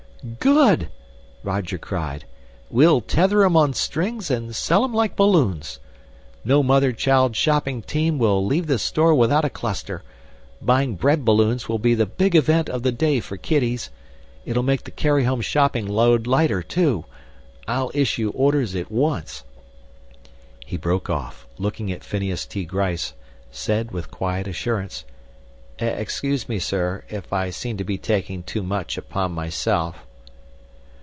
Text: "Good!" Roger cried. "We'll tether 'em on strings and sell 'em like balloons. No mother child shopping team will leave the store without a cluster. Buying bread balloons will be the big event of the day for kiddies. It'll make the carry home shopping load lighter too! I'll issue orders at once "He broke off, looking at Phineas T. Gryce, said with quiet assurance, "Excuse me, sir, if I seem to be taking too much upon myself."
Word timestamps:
"Good!" 0.39 0.89
Roger 1.41 1.79
cried. 1.79 2.25
"We'll 2.69 3.01
tether 3.01 3.43
'em 3.43 3.57
on 3.57 3.73
strings 3.73 4.29
and 4.29 4.55
sell 4.55 4.83
'em 4.83 4.93
like 4.93 5.15
balloons. 5.15 5.79
No 6.45 6.61
mother 6.61 6.91
child 6.91 7.35
shopping 7.35 7.81
team 7.81 8.19
will 8.19 8.45
leave 8.45 8.67
the 8.67 8.77
store 8.77 9.15
without 9.15 9.45
a 9.45 9.49
cluster. 9.49 10.03
Buying 10.61 10.93
bread 10.95 11.25
balloons 11.25 11.67
will 11.67 11.79
be 11.79 11.95
the 11.95 12.05
big 12.05 12.35
event 12.35 12.69
of 12.69 12.83
the 12.83 12.91
day 12.91 13.19
for 13.19 13.35
kiddies. 13.35 13.89
It'll 14.45 14.61
make 14.61 14.83
the 14.83 14.91
carry 14.91 15.23
home 15.23 15.41
shopping 15.41 15.87
load 15.87 16.27
lighter 16.27 16.61
too! 16.61 17.05
I'll 17.67 17.89
issue 17.95 18.29
orders 18.35 18.75
at 18.75 18.91
once 18.91 19.43
"He 20.67 20.77
broke 20.77 21.09
off, 21.09 21.47
looking 21.57 21.91
at 21.91 22.03
Phineas 22.03 22.45
T. 22.45 22.63
Gryce, 22.63 23.13
said 23.49 23.89
with 23.89 24.11
quiet 24.11 24.47
assurance, 24.47 25.03
"Excuse 25.79 26.47
me, 26.47 26.59
sir, 26.59 27.05
if 27.09 27.33
I 27.33 27.49
seem 27.49 27.75
to 27.77 27.83
be 27.83 27.97
taking 27.97 28.43
too 28.43 28.61
much 28.61 28.99
upon 28.99 29.31
myself." 29.31 30.05